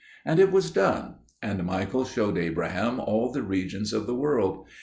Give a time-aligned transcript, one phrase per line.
[0.25, 4.65] And it was done; and Michael showed Abraham all the regions of the world.